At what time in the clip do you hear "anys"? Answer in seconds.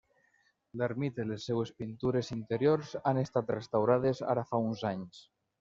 4.95-5.25